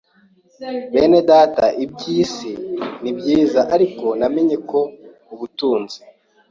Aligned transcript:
Bene 0.93 1.19
data 1.31 1.65
iby’isi 1.83 2.51
ni 3.01 3.11
byiza 3.17 3.61
ariko, 3.75 4.05
namenye 4.19 4.57
ko 4.69 4.79
ubutunzi 5.33 5.97